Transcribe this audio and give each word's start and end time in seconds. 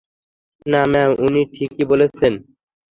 না, 0.65 0.81
ম্যাম, 0.91 1.11
উনি 1.25 1.41
ঠিকই 1.53 1.83
বলেছেন! 1.91 2.33